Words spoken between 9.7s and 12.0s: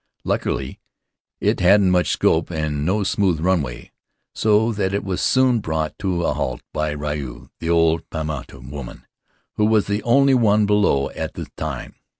the only one below at the time.